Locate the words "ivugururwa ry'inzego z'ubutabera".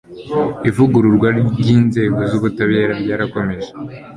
0.69-2.93